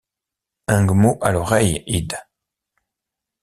Ung 0.67 0.95
mot 0.97 1.19
à 1.21 1.31
l’aureille 1.31 1.83
id. 1.85 2.17